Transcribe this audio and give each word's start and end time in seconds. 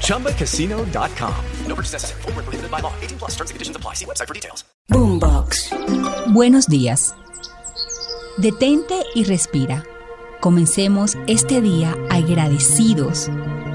ChumbaCasino.com. 0.00 1.34
No 1.66 1.74
purchase 1.74 1.92
necessary. 1.92 2.22
Full 2.22 2.32
prohibited 2.32 2.70
by 2.70 2.80
law. 2.80 2.92
18 3.02 3.18
plus 3.18 3.32
terms 3.32 3.50
and 3.50 3.56
conditions 3.56 3.76
apply. 3.76 3.94
See 3.94 4.06
website 4.06 4.28
for 4.28 4.34
details. 4.34 4.64
Boombox. 4.88 5.70
Buenos 6.32 6.66
días. 6.66 7.14
Detente 8.38 8.94
y 9.14 9.24
respira. 9.24 9.84
Comencemos 10.40 11.16
este 11.26 11.60
día 11.60 11.96
agradecidos 12.10 13.30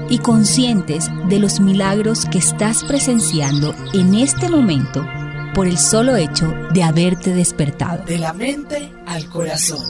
y 0.08 0.18
conscientes 0.18 1.08
de 1.28 1.38
los 1.38 1.60
milagros 1.60 2.26
que 2.26 2.38
estás 2.38 2.84
presenciando 2.84 3.74
en 3.92 4.14
este 4.14 4.48
momento 4.48 5.06
por 5.54 5.66
el 5.66 5.78
solo 5.78 6.16
hecho 6.16 6.52
de 6.72 6.82
haberte 6.82 7.32
despertado. 7.32 8.04
De 8.04 8.18
la 8.18 8.32
mente 8.32 8.92
al 9.06 9.28
corazón. 9.28 9.84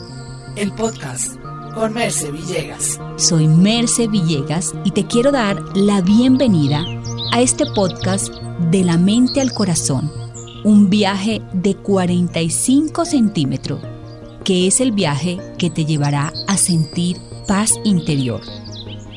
El 0.55 0.71
podcast 0.73 1.40
con 1.73 1.93
Merce 1.93 2.31
Villegas. 2.31 2.99
Soy 3.17 3.47
Merce 3.47 4.07
Villegas 4.07 4.73
y 4.83 4.91
te 4.91 5.05
quiero 5.05 5.31
dar 5.31 5.61
la 5.75 6.01
bienvenida 6.01 6.85
a 7.31 7.41
este 7.41 7.65
podcast 7.75 8.33
de 8.71 8.83
la 8.83 8.97
mente 8.97 9.41
al 9.41 9.53
corazón. 9.53 10.11
Un 10.63 10.89
viaje 10.89 11.41
de 11.53 11.75
45 11.75 13.05
centímetros, 13.05 13.81
que 14.43 14.67
es 14.67 14.81
el 14.81 14.91
viaje 14.91 15.39
que 15.57 15.69
te 15.69 15.85
llevará 15.85 16.33
a 16.47 16.57
sentir 16.57 17.17
paz 17.47 17.73
interior. 17.83 18.41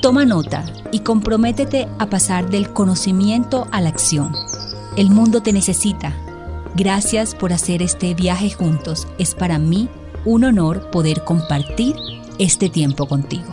Toma 0.00 0.24
nota 0.24 0.64
y 0.92 1.00
comprométete 1.00 1.88
a 1.98 2.08
pasar 2.08 2.50
del 2.50 2.72
conocimiento 2.72 3.66
a 3.72 3.80
la 3.80 3.88
acción. 3.88 4.32
El 4.96 5.10
mundo 5.10 5.42
te 5.42 5.52
necesita 5.52 6.14
Gracias 6.76 7.36
por 7.36 7.52
hacer 7.52 7.82
este 7.82 8.14
viaje 8.14 8.50
juntos. 8.50 9.06
Es 9.18 9.36
para 9.36 9.60
mí 9.60 9.88
un 10.24 10.42
honor 10.42 10.90
poder 10.90 11.22
compartir 11.22 11.94
este 12.38 12.68
tiempo 12.68 13.06
contigo. 13.06 13.44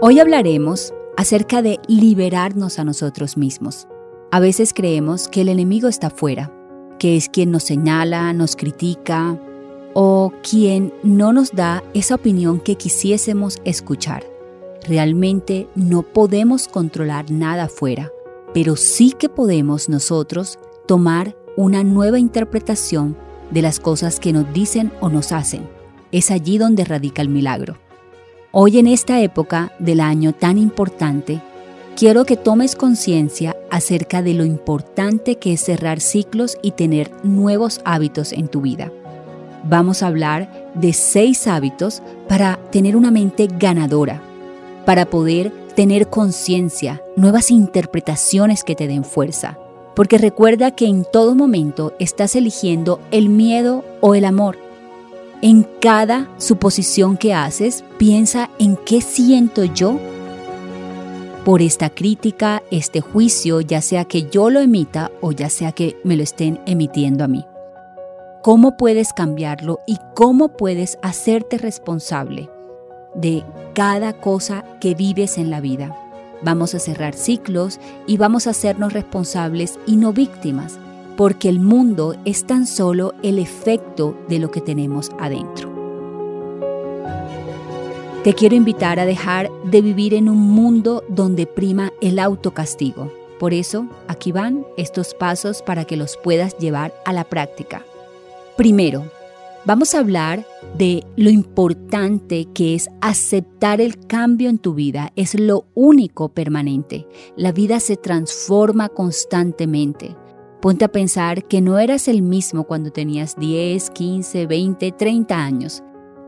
Hoy 0.00 0.20
hablaremos 0.20 0.94
acerca 1.16 1.62
de 1.62 1.80
liberarnos 1.88 2.78
a 2.78 2.84
nosotros 2.84 3.36
mismos. 3.36 3.86
A 4.30 4.40
veces 4.40 4.72
creemos 4.72 5.28
que 5.28 5.42
el 5.42 5.48
enemigo 5.48 5.88
está 5.88 6.06
afuera, 6.06 6.52
que 6.98 7.16
es 7.16 7.28
quien 7.28 7.50
nos 7.50 7.64
señala, 7.64 8.32
nos 8.32 8.56
critica 8.56 9.38
o 9.92 10.32
quien 10.48 10.94
no 11.02 11.32
nos 11.32 11.50
da 11.52 11.82
esa 11.94 12.14
opinión 12.14 12.60
que 12.60 12.76
quisiésemos 12.76 13.58
escuchar. 13.64 14.24
Realmente 14.88 15.68
no 15.74 16.02
podemos 16.02 16.68
controlar 16.68 17.30
nada 17.30 17.64
afuera, 17.64 18.10
pero 18.54 18.76
sí 18.76 19.12
que 19.18 19.28
podemos 19.28 19.88
nosotros 19.88 20.58
tomar 20.86 21.36
una 21.56 21.84
nueva 21.84 22.18
interpretación 22.18 23.16
de 23.50 23.62
las 23.62 23.80
cosas 23.80 24.20
que 24.20 24.32
nos 24.32 24.50
dicen 24.52 24.92
o 25.00 25.08
nos 25.08 25.32
hacen. 25.32 25.79
Es 26.12 26.30
allí 26.30 26.58
donde 26.58 26.84
radica 26.84 27.22
el 27.22 27.28
milagro. 27.28 27.76
Hoy 28.52 28.78
en 28.78 28.86
esta 28.86 29.20
época 29.20 29.72
del 29.78 30.00
año 30.00 30.32
tan 30.32 30.58
importante, 30.58 31.40
quiero 31.96 32.24
que 32.24 32.36
tomes 32.36 32.74
conciencia 32.74 33.56
acerca 33.70 34.22
de 34.22 34.34
lo 34.34 34.44
importante 34.44 35.36
que 35.36 35.52
es 35.52 35.60
cerrar 35.60 36.00
ciclos 36.00 36.58
y 36.62 36.72
tener 36.72 37.10
nuevos 37.22 37.80
hábitos 37.84 38.32
en 38.32 38.48
tu 38.48 38.60
vida. 38.60 38.90
Vamos 39.64 40.02
a 40.02 40.08
hablar 40.08 40.70
de 40.74 40.92
seis 40.92 41.46
hábitos 41.46 42.02
para 42.28 42.58
tener 42.70 42.96
una 42.96 43.10
mente 43.10 43.48
ganadora, 43.58 44.20
para 44.84 45.06
poder 45.06 45.52
tener 45.76 46.08
conciencia, 46.08 47.02
nuevas 47.16 47.50
interpretaciones 47.50 48.64
que 48.64 48.74
te 48.74 48.88
den 48.88 49.04
fuerza 49.04 49.58
porque 49.94 50.18
recuerda 50.18 50.70
que 50.70 50.86
en 50.86 51.04
todo 51.04 51.34
momento 51.34 51.92
estás 51.98 52.36
eligiendo 52.36 53.00
el 53.10 53.28
miedo 53.28 53.84
o 54.00 54.14
el 54.14 54.24
amor. 54.24 54.56
En 55.42 55.66
cada 55.80 56.28
suposición 56.36 57.16
que 57.16 57.32
haces, 57.32 57.82
piensa 57.96 58.50
en 58.58 58.76
qué 58.76 59.00
siento 59.00 59.64
yo 59.64 59.98
por 61.46 61.62
esta 61.62 61.88
crítica, 61.88 62.62
este 62.70 63.00
juicio, 63.00 63.62
ya 63.62 63.80
sea 63.80 64.04
que 64.04 64.28
yo 64.28 64.50
lo 64.50 64.60
emita 64.60 65.10
o 65.22 65.32
ya 65.32 65.48
sea 65.48 65.72
que 65.72 65.96
me 66.04 66.16
lo 66.16 66.22
estén 66.22 66.60
emitiendo 66.66 67.24
a 67.24 67.28
mí. 67.28 67.46
¿Cómo 68.42 68.76
puedes 68.76 69.14
cambiarlo 69.14 69.80
y 69.86 69.96
cómo 70.14 70.56
puedes 70.56 70.98
hacerte 71.02 71.56
responsable 71.56 72.50
de 73.14 73.42
cada 73.74 74.12
cosa 74.12 74.64
que 74.78 74.94
vives 74.94 75.38
en 75.38 75.48
la 75.48 75.62
vida? 75.62 75.96
Vamos 76.42 76.74
a 76.74 76.78
cerrar 76.78 77.14
ciclos 77.14 77.80
y 78.06 78.18
vamos 78.18 78.46
a 78.46 78.50
hacernos 78.50 78.92
responsables 78.92 79.78
y 79.86 79.96
no 79.96 80.12
víctimas, 80.12 80.78
porque 81.20 81.50
el 81.50 81.60
mundo 81.60 82.16
es 82.24 82.46
tan 82.46 82.66
solo 82.66 83.12
el 83.22 83.38
efecto 83.38 84.16
de 84.30 84.38
lo 84.38 84.50
que 84.50 84.62
tenemos 84.62 85.10
adentro. 85.18 85.68
Te 88.24 88.32
quiero 88.32 88.54
invitar 88.54 88.98
a 88.98 89.04
dejar 89.04 89.50
de 89.64 89.82
vivir 89.82 90.14
en 90.14 90.30
un 90.30 90.38
mundo 90.38 91.04
donde 91.10 91.46
prima 91.46 91.92
el 92.00 92.18
autocastigo. 92.20 93.12
Por 93.38 93.52
eso, 93.52 93.86
aquí 94.08 94.32
van 94.32 94.64
estos 94.78 95.12
pasos 95.12 95.60
para 95.60 95.84
que 95.84 95.98
los 95.98 96.16
puedas 96.16 96.56
llevar 96.56 96.94
a 97.04 97.12
la 97.12 97.24
práctica. 97.24 97.84
Primero, 98.56 99.04
Vamos 99.66 99.94
a 99.94 99.98
hablar 99.98 100.46
de 100.78 101.04
lo 101.16 101.28
importante 101.28 102.46
que 102.54 102.74
es 102.74 102.88
aceptar 103.02 103.82
el 103.82 104.06
cambio 104.06 104.48
en 104.48 104.56
tu 104.56 104.72
vida. 104.72 105.12
Es 105.16 105.38
lo 105.38 105.66
único 105.74 106.30
permanente. 106.30 107.06
La 107.36 107.52
vida 107.52 107.78
se 107.78 107.98
transforma 107.98 108.88
constantemente. 108.88 110.16
Ponte 110.60 110.84
a 110.84 110.88
pensar 110.88 111.44
que 111.44 111.62
no 111.62 111.78
eras 111.78 112.06
el 112.06 112.20
mismo 112.20 112.64
cuando 112.64 112.90
tenías 112.90 113.36
10, 113.36 113.88
15, 113.90 114.46
20, 114.46 114.92
30 114.92 115.34
años. 115.34 115.82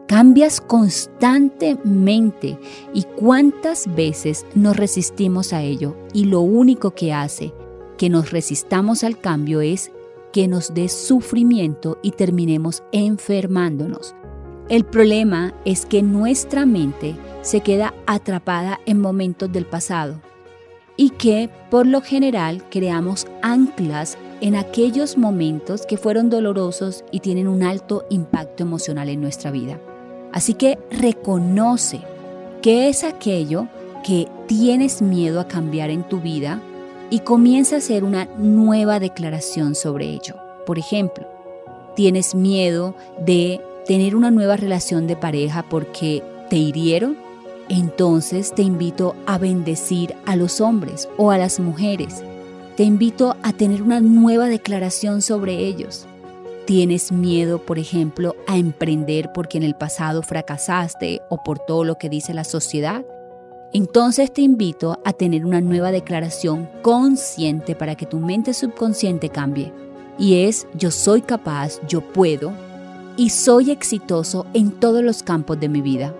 Cambias 0.08 0.58
constantemente 0.60 2.58
y 2.94 3.02
cuántas 3.02 3.94
veces 3.94 4.46
nos 4.54 4.76
resistimos 4.76 5.52
a 5.52 5.62
ello 5.62 5.96
y 6.14 6.24
lo 6.24 6.40
único 6.40 6.92
que 6.92 7.12
hace 7.12 7.52
que 7.98 8.08
nos 8.08 8.30
resistamos 8.30 9.04
al 9.04 9.18
cambio 9.18 9.60
es 9.60 9.92
que 10.32 10.48
nos 10.48 10.72
dé 10.72 10.88
sufrimiento 10.88 11.98
y 12.02 12.12
terminemos 12.12 12.82
enfermándonos. 12.90 14.14
El 14.70 14.84
problema 14.84 15.52
es 15.66 15.84
que 15.84 16.02
nuestra 16.02 16.64
mente 16.64 17.16
se 17.42 17.60
queda 17.60 17.92
atrapada 18.06 18.80
en 18.86 18.98
momentos 18.98 19.52
del 19.52 19.66
pasado 19.66 20.22
y 20.96 21.10
que 21.10 21.50
por 21.70 21.86
lo 21.86 22.00
general 22.00 22.62
creamos 22.70 23.26
anclas 23.42 24.18
en 24.42 24.56
aquellos 24.56 25.16
momentos 25.16 25.86
que 25.86 25.96
fueron 25.96 26.28
dolorosos 26.28 27.04
y 27.12 27.20
tienen 27.20 27.46
un 27.46 27.62
alto 27.62 28.04
impacto 28.10 28.64
emocional 28.64 29.08
en 29.08 29.20
nuestra 29.20 29.52
vida. 29.52 29.78
Así 30.32 30.54
que 30.54 30.80
reconoce 30.90 32.00
qué 32.60 32.88
es 32.88 33.04
aquello 33.04 33.68
que 34.04 34.26
tienes 34.48 35.00
miedo 35.00 35.38
a 35.38 35.46
cambiar 35.46 35.90
en 35.90 36.02
tu 36.02 36.20
vida 36.20 36.60
y 37.08 37.20
comienza 37.20 37.76
a 37.76 37.78
hacer 37.78 38.02
una 38.02 38.24
nueva 38.36 38.98
declaración 38.98 39.76
sobre 39.76 40.06
ello. 40.06 40.34
Por 40.66 40.76
ejemplo, 40.76 41.24
tienes 41.94 42.34
miedo 42.34 42.96
de 43.24 43.60
tener 43.86 44.16
una 44.16 44.32
nueva 44.32 44.56
relación 44.56 45.06
de 45.06 45.14
pareja 45.14 45.64
porque 45.70 46.20
te 46.50 46.56
hirieron, 46.56 47.16
entonces 47.68 48.52
te 48.52 48.62
invito 48.62 49.14
a 49.26 49.38
bendecir 49.38 50.16
a 50.26 50.34
los 50.34 50.60
hombres 50.60 51.08
o 51.16 51.30
a 51.30 51.38
las 51.38 51.60
mujeres. 51.60 52.24
Te 52.76 52.84
invito 52.84 53.36
a 53.42 53.52
tener 53.52 53.82
una 53.82 54.00
nueva 54.00 54.46
declaración 54.46 55.20
sobre 55.20 55.58
ellos. 55.58 56.06
Tienes 56.64 57.12
miedo, 57.12 57.58
por 57.58 57.78
ejemplo, 57.78 58.34
a 58.46 58.56
emprender 58.56 59.30
porque 59.34 59.58
en 59.58 59.62
el 59.62 59.74
pasado 59.74 60.22
fracasaste 60.22 61.20
o 61.28 61.42
por 61.42 61.58
todo 61.58 61.84
lo 61.84 61.98
que 61.98 62.08
dice 62.08 62.32
la 62.32 62.44
sociedad. 62.44 63.04
Entonces 63.74 64.32
te 64.32 64.40
invito 64.40 64.98
a 65.04 65.12
tener 65.12 65.44
una 65.44 65.60
nueva 65.60 65.92
declaración 65.92 66.66
consciente 66.80 67.74
para 67.74 67.94
que 67.94 68.06
tu 68.06 68.18
mente 68.18 68.54
subconsciente 68.54 69.28
cambie. 69.28 69.70
Y 70.18 70.44
es 70.44 70.66
yo 70.72 70.90
soy 70.90 71.20
capaz, 71.20 71.78
yo 71.86 72.00
puedo 72.00 72.52
y 73.18 73.28
soy 73.30 73.70
exitoso 73.70 74.46
en 74.54 74.70
todos 74.70 75.02
los 75.02 75.22
campos 75.22 75.60
de 75.60 75.68
mi 75.68 75.82
vida. 75.82 76.14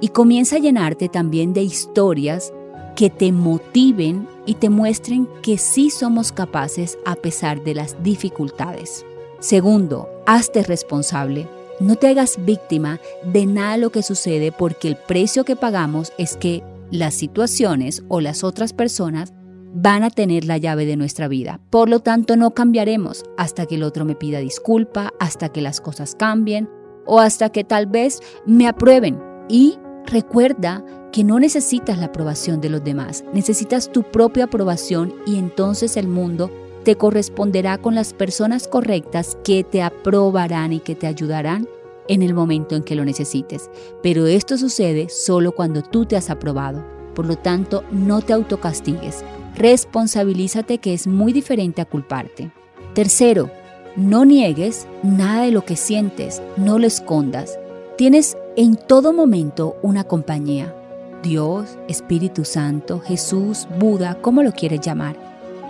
Y 0.00 0.08
comienza 0.08 0.56
a 0.56 0.60
llenarte 0.60 1.10
también 1.10 1.52
de 1.52 1.62
historias 1.64 2.50
que 2.98 3.10
te 3.10 3.30
motiven 3.30 4.26
y 4.44 4.54
te 4.54 4.70
muestren 4.70 5.28
que 5.40 5.56
sí 5.56 5.88
somos 5.88 6.32
capaces 6.32 6.98
a 7.06 7.14
pesar 7.14 7.62
de 7.62 7.72
las 7.72 8.02
dificultades. 8.02 9.06
Segundo, 9.38 10.08
hazte 10.26 10.64
responsable. 10.64 11.46
No 11.78 11.94
te 11.94 12.08
hagas 12.08 12.44
víctima 12.44 12.98
de 13.22 13.46
nada 13.46 13.76
lo 13.76 13.90
que 13.90 14.02
sucede 14.02 14.50
porque 14.50 14.88
el 14.88 14.96
precio 14.96 15.44
que 15.44 15.54
pagamos 15.54 16.12
es 16.18 16.36
que 16.36 16.64
las 16.90 17.14
situaciones 17.14 18.02
o 18.08 18.20
las 18.20 18.42
otras 18.42 18.72
personas 18.72 19.32
van 19.72 20.02
a 20.02 20.10
tener 20.10 20.44
la 20.44 20.58
llave 20.58 20.84
de 20.84 20.96
nuestra 20.96 21.28
vida. 21.28 21.60
Por 21.70 21.88
lo 21.88 22.00
tanto, 22.00 22.34
no 22.34 22.50
cambiaremos 22.50 23.22
hasta 23.36 23.66
que 23.66 23.76
el 23.76 23.84
otro 23.84 24.06
me 24.06 24.16
pida 24.16 24.40
disculpa, 24.40 25.12
hasta 25.20 25.50
que 25.50 25.62
las 25.62 25.80
cosas 25.80 26.16
cambien 26.16 26.68
o 27.06 27.20
hasta 27.20 27.50
que 27.50 27.62
tal 27.62 27.86
vez 27.86 28.18
me 28.44 28.66
aprueben. 28.66 29.22
Y 29.48 29.78
recuerda 30.04 30.84
que 31.12 31.24
no 31.24 31.40
necesitas 31.40 31.98
la 31.98 32.06
aprobación 32.06 32.60
de 32.60 32.70
los 32.70 32.84
demás, 32.84 33.24
necesitas 33.32 33.90
tu 33.90 34.02
propia 34.02 34.44
aprobación 34.44 35.14
y 35.26 35.38
entonces 35.38 35.96
el 35.96 36.08
mundo 36.08 36.50
te 36.84 36.96
corresponderá 36.96 37.78
con 37.78 37.94
las 37.94 38.12
personas 38.12 38.68
correctas 38.68 39.36
que 39.44 39.64
te 39.64 39.82
aprobarán 39.82 40.72
y 40.72 40.80
que 40.80 40.94
te 40.94 41.06
ayudarán 41.06 41.68
en 42.08 42.22
el 42.22 42.34
momento 42.34 42.74
en 42.76 42.82
que 42.82 42.94
lo 42.94 43.04
necesites. 43.04 43.70
Pero 44.02 44.26
esto 44.26 44.56
sucede 44.56 45.08
solo 45.08 45.52
cuando 45.52 45.82
tú 45.82 46.06
te 46.06 46.16
has 46.16 46.30
aprobado. 46.30 46.84
Por 47.14 47.26
lo 47.26 47.36
tanto, 47.36 47.84
no 47.90 48.22
te 48.22 48.32
autocastigues. 48.32 49.24
Responsabilízate 49.56 50.78
que 50.78 50.94
es 50.94 51.06
muy 51.06 51.32
diferente 51.32 51.82
a 51.82 51.84
culparte. 51.84 52.52
Tercero, 52.94 53.50
no 53.96 54.24
niegues 54.24 54.86
nada 55.02 55.42
de 55.42 55.50
lo 55.50 55.64
que 55.64 55.76
sientes, 55.76 56.40
no 56.56 56.78
lo 56.78 56.86
escondas. 56.86 57.58
Tienes 57.96 58.36
en 58.56 58.76
todo 58.76 59.12
momento 59.12 59.76
una 59.82 60.04
compañía. 60.04 60.74
Dios, 61.22 61.78
Espíritu 61.88 62.44
Santo, 62.44 63.00
Jesús, 63.00 63.66
Buda, 63.78 64.16
como 64.20 64.42
lo 64.42 64.52
quieres 64.52 64.80
llamar. 64.80 65.16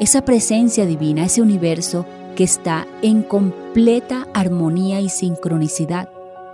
Esa 0.00 0.25
presencia 0.25 0.87
divina, 0.87 1.25
ese 1.25 1.43
universo 1.43 2.06
que 2.37 2.45
está 2.45 2.87
en 3.03 3.23
completa 3.23 4.29
armonía 4.33 5.00
y 5.00 5.09
sincronicidad, 5.09 6.09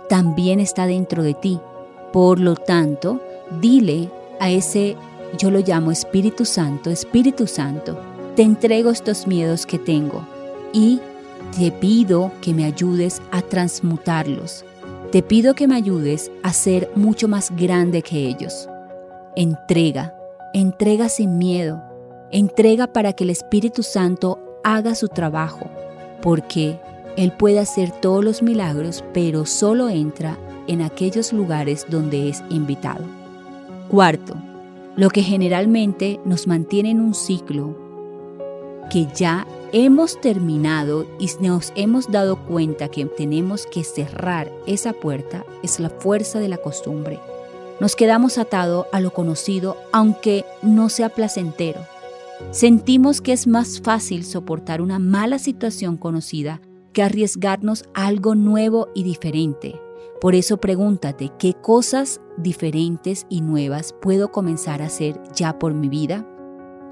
también 0.09 0.59
está 0.59 0.87
dentro 0.87 1.23
de 1.23 1.33
ti. 1.33 1.59
Por 2.11 2.39
lo 2.39 2.55
tanto, 2.55 3.21
dile 3.61 4.09
a 4.39 4.49
ese, 4.49 4.95
yo 5.37 5.51
lo 5.51 5.59
llamo 5.59 5.91
Espíritu 5.91 6.45
Santo, 6.45 6.89
Espíritu 6.89 7.47
Santo, 7.47 7.97
te 8.35 8.41
entrego 8.41 8.89
estos 8.89 9.27
miedos 9.27 9.65
que 9.65 9.79
tengo 9.79 10.27
y 10.73 10.99
te 11.57 11.71
pido 11.71 12.31
que 12.41 12.53
me 12.53 12.65
ayudes 12.65 13.21
a 13.31 13.41
transmutarlos. 13.41 14.65
Te 15.11 15.21
pido 15.21 15.53
que 15.53 15.67
me 15.67 15.75
ayudes 15.75 16.31
a 16.43 16.51
ser 16.51 16.91
mucho 16.95 17.29
más 17.29 17.55
grande 17.55 18.01
que 18.01 18.27
ellos. 18.27 18.67
Entrega, 19.37 20.15
entrega 20.53 21.09
sin 21.09 21.37
miedo, 21.37 21.83
entrega 22.31 22.87
para 22.87 23.11
que 23.11 23.25
el 23.25 23.29
Espíritu 23.31 23.83
Santo 23.83 24.39
haga 24.63 24.95
su 24.95 25.09
trabajo, 25.09 25.69
porque 26.21 26.79
Él 27.17 27.33
puede 27.33 27.59
hacer 27.59 27.91
todos 27.91 28.23
los 28.23 28.41
milagros, 28.41 29.03
pero 29.13 29.45
solo 29.45 29.89
entra 29.89 30.37
en 30.67 30.81
aquellos 30.81 31.33
lugares 31.33 31.85
donde 31.89 32.29
es 32.29 32.43
invitado. 32.49 33.03
Cuarto, 33.89 34.35
lo 34.95 35.09
que 35.09 35.21
generalmente 35.21 36.21
nos 36.23 36.47
mantiene 36.47 36.91
en 36.91 37.01
un 37.01 37.13
ciclo 37.13 37.75
que 38.89 39.05
ya 39.13 39.45
hemos 39.73 40.21
terminado 40.21 41.05
y 41.19 41.29
nos 41.41 41.73
hemos 41.75 42.09
dado 42.09 42.37
cuenta 42.45 42.87
que 42.87 43.03
tenemos 43.05 43.65
que 43.65 43.83
cerrar 43.83 44.49
esa 44.65 44.93
puerta 44.93 45.45
es 45.61 45.81
la 45.81 45.89
fuerza 45.89 46.39
de 46.39 46.47
la 46.47 46.57
costumbre. 46.57 47.19
Nos 47.79 47.97
quedamos 47.97 48.37
atados 48.37 48.85
a 48.93 49.01
lo 49.01 49.11
conocido 49.11 49.75
aunque 49.91 50.45
no 50.61 50.87
sea 50.87 51.09
placentero. 51.09 51.81
Sentimos 52.51 53.19
que 53.19 53.33
es 53.33 53.47
más 53.47 53.81
fácil 53.81 54.23
soportar 54.23 54.81
una 54.81 54.97
mala 54.97 55.39
situación 55.39 55.97
conocida 55.97 56.61
que 56.93 57.03
arriesgarnos 57.03 57.83
algo 57.93 58.33
nuevo 58.33 58.87
y 58.95 59.03
diferente. 59.03 59.79
Por 60.21 60.35
eso 60.35 60.57
pregúntate 60.57 61.31
qué 61.37 61.53
cosas 61.53 62.21
diferentes 62.37 63.25
y 63.29 63.41
nuevas 63.41 63.93
puedo 64.01 64.31
comenzar 64.31 64.81
a 64.81 64.85
hacer 64.85 65.19
ya 65.35 65.59
por 65.59 65.73
mi 65.73 65.89
vida. 65.89 66.25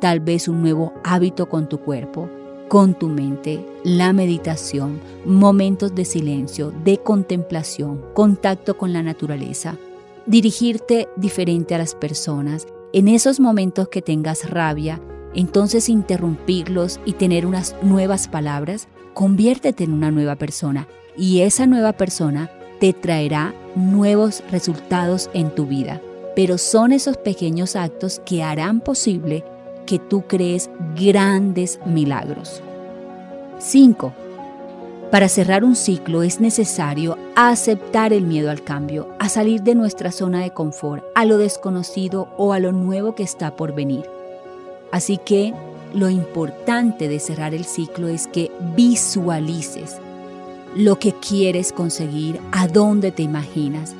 Tal 0.02 0.20
vez 0.20 0.50
un 0.50 0.62
nuevo 0.62 0.92
hábito 1.06 1.48
con 1.48 1.70
tu 1.70 1.80
cuerpo, 1.80 2.30
con 2.68 2.94
tu 2.94 3.08
mente, 3.08 3.66
la 3.86 4.12
meditación, 4.12 5.00
momentos 5.26 5.96
de 5.96 6.04
silencio, 6.04 6.74
de 6.84 6.98
contemplación, 6.98 8.04
contacto 8.14 8.78
con 8.78 8.92
la 8.92 9.02
naturaleza, 9.02 9.78
dirigirte 10.26 11.08
diferente 11.16 11.76
a 11.76 11.78
las 11.78 11.96
personas. 11.96 12.68
En 12.94 13.08
esos 13.08 13.40
momentos 13.40 13.90
que 13.90 14.02
tengas 14.02 14.50
rabia, 14.50 15.02
entonces 15.34 15.90
interrumpirlos 15.90 17.00
y 17.06 17.14
tener 17.14 17.46
unas 17.46 17.76
nuevas 17.82 18.28
palabras, 18.28 18.88
conviértete 19.14 19.84
en 19.84 19.94
una 19.94 20.12
nueva 20.12 20.36
persona 20.36 20.88
y 21.18 21.42
esa 21.42 21.66
nueva 21.66 21.94
persona 21.94 22.50
te 22.80 22.94
traerá 22.94 23.54
nuevos 23.76 24.44
resultados 24.52 25.30
en 25.34 25.54
tu 25.54 25.66
vida. 25.66 26.02
Pero 26.36 26.58
son 26.58 26.92
esos 26.92 27.18
pequeños 27.18 27.76
actos 27.76 28.22
que 28.26 28.44
harán 28.44 28.82
posible 28.82 29.44
que 29.86 30.00
tú 30.00 30.24
crees 30.28 30.70
grandes 30.96 31.80
milagros. 31.86 32.62
5. 33.60 34.23
Para 35.14 35.30
cerrar 35.30 35.64
un 35.64 35.76
ciclo 35.76 36.24
es 36.24 36.40
necesario 36.42 37.20
aceptar 37.36 38.14
el 38.14 38.26
miedo 38.26 38.50
al 38.50 38.64
cambio, 38.64 39.10
a 39.20 39.30
salir 39.30 39.62
de 39.62 39.76
nuestra 39.76 40.12
zona 40.12 40.42
de 40.42 40.50
confort, 40.50 41.04
a 41.14 41.24
lo 41.26 41.38
desconocido 41.38 42.30
o 42.36 42.52
a 42.52 42.58
lo 42.58 42.72
nuevo 42.72 43.14
que 43.14 43.22
está 43.22 43.56
por 43.56 43.76
venir. 43.76 44.10
Así 44.92 45.20
que 45.24 45.54
lo 45.94 46.10
importante 46.10 47.10
de 47.10 47.20
cerrar 47.20 47.54
el 47.54 47.64
ciclo 47.64 48.08
es 48.08 48.26
que 48.26 48.50
visualices 48.76 49.98
lo 50.76 50.98
que 50.98 51.14
quieres 51.14 51.74
conseguir, 51.74 52.40
a 52.52 52.68
dónde 52.68 53.12
te 53.12 53.22
imaginas. 53.22 53.94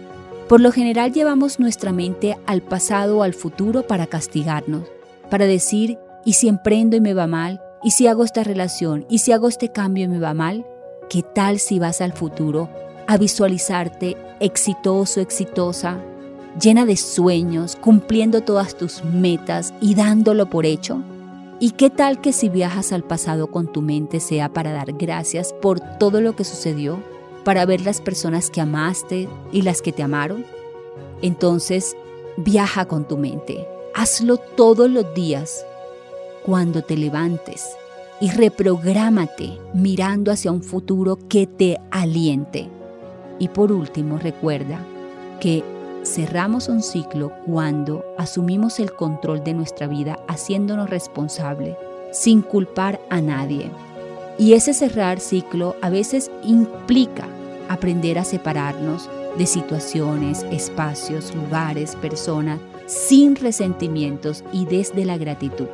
Por 0.50 0.62
lo 0.62 0.72
general 0.72 1.14
llevamos 1.14 1.60
nuestra 1.60 1.92
mente 1.92 2.40
al 2.48 2.64
pasado 2.64 3.20
o 3.20 3.22
al 3.22 3.36
futuro 3.36 3.86
para 3.86 4.08
castigarnos, 4.08 4.88
para 5.30 5.46
decir, 5.46 6.00
¿y 6.26 6.34
si 6.34 6.48
emprendo 6.48 6.96
y 6.96 7.02
me 7.02 7.14
va 7.14 7.28
mal? 7.28 7.62
¿Y 7.84 7.92
si 7.92 8.08
hago 8.08 8.24
esta 8.24 8.44
relación? 8.44 9.06
¿Y 9.12 9.20
si 9.20 9.32
hago 9.32 9.48
este 9.48 9.72
cambio 9.72 10.06
y 10.06 10.08
me 10.08 10.18
va 10.18 10.34
mal? 10.34 10.66
¿Qué 11.14 11.22
tal 11.22 11.60
si 11.60 11.78
vas 11.78 12.02
al 12.02 12.12
futuro 12.12 12.70
a 13.06 13.20
visualizarte 13.20 14.18
exitoso, 14.40 15.22
exitosa, 15.22 16.04
llena 16.60 16.88
de 16.88 16.98
sueños, 16.98 17.76
cumpliendo 17.76 18.42
todas 18.42 18.76
tus 18.76 19.04
metas 19.04 19.76
y 19.80 19.94
dándolo 19.94 20.50
por 20.50 20.66
hecho? 20.66 21.04
¿Y 21.60 21.74
qué 21.74 21.92
tal 21.92 22.20
que 22.20 22.34
si 22.34 22.50
viajas 22.50 22.92
al 22.92 23.04
pasado 23.04 23.52
con 23.52 23.72
tu 23.72 23.84
mente 23.84 24.20
sea 24.20 24.50
para 24.50 24.72
dar 24.72 24.92
gracias 24.94 25.54
por 25.54 25.80
todo 26.00 26.20
lo 26.20 26.36
que 26.36 26.46
sucedió, 26.46 26.98
para 27.44 27.68
ver 27.68 27.82
las 27.82 28.02
personas 28.02 28.50
que 28.50 28.62
amaste 28.62 29.30
y 29.52 29.62
las 29.62 29.84
que 29.84 29.92
te 29.92 30.02
amaron? 30.02 30.44
Entonces, 31.22 31.96
viaja 32.38 32.86
con 32.86 33.08
tu 33.08 33.20
mente, 33.20 33.68
hazlo 33.94 34.38
todos 34.38 34.90
los 34.90 35.14
días, 35.14 35.64
cuando 36.44 36.82
te 36.82 36.98
levantes, 36.98 37.70
y 38.24 38.32
reprográmate 38.32 39.60
mirando 39.74 40.32
hacia 40.32 40.50
un 40.50 40.64
futuro 40.64 41.20
que 41.28 41.46
te 41.46 41.78
aliente. 41.92 42.70
Y 43.38 43.50
por 43.50 43.74
último, 43.74 44.18
recuerda 44.18 44.80
que 45.42 45.62
cerramos 46.06 46.70
un 46.70 46.82
ciclo 46.82 47.34
cuando 47.46 48.06
asumimos 48.18 48.80
el 48.80 48.94
control 48.94 49.44
de 49.44 49.54
nuestra 49.54 49.88
vida 49.88 50.20
haciéndonos 50.30 50.90
responsable, 50.90 51.76
sin 52.14 52.42
culpar 52.42 53.02
a 53.10 53.20
nadie. 53.20 53.70
Y 54.38 54.54
ese 54.54 54.74
cerrar 54.74 55.20
ciclo 55.20 55.76
a 55.82 55.90
veces 55.90 56.32
implica 56.46 57.28
aprender 57.68 58.18
a 58.18 58.24
separarnos 58.24 59.10
de 59.38 59.46
situaciones, 59.46 60.46
espacios, 60.50 61.36
lugares, 61.36 61.98
personas, 61.98 62.62
sin 62.86 63.36
resentimientos 63.36 64.46
y 64.54 64.64
desde 64.64 65.04
la 65.04 65.18
gratitud. 65.18 65.68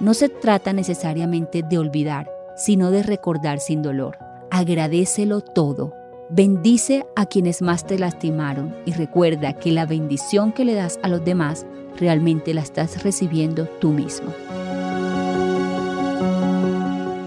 No 0.00 0.14
se 0.14 0.28
trata 0.28 0.72
necesariamente 0.72 1.62
de 1.62 1.78
olvidar, 1.78 2.30
sino 2.56 2.90
de 2.90 3.02
recordar 3.02 3.58
sin 3.58 3.82
dolor. 3.82 4.18
Agradecelo 4.50 5.40
todo. 5.40 5.92
Bendice 6.30 7.04
a 7.16 7.26
quienes 7.26 7.62
más 7.62 7.86
te 7.86 7.98
lastimaron 7.98 8.76
y 8.84 8.92
recuerda 8.92 9.54
que 9.54 9.72
la 9.72 9.86
bendición 9.86 10.52
que 10.52 10.64
le 10.64 10.74
das 10.74 11.00
a 11.02 11.08
los 11.08 11.24
demás 11.24 11.66
realmente 11.98 12.54
la 12.54 12.60
estás 12.60 13.02
recibiendo 13.02 13.66
tú 13.80 13.92
mismo. 13.92 14.32